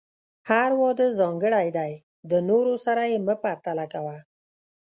هر 0.49 0.71
واده 0.81 1.07
ځانګړی 1.19 1.67
دی، 1.77 1.93
د 2.31 2.33
نورو 2.49 2.73
سره 2.85 3.01
یې 3.11 3.17
مه 3.27 3.35
پرتله 3.43 3.85
کوه. 3.93 4.17